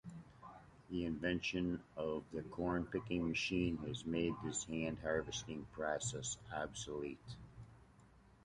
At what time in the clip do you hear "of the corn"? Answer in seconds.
1.95-2.85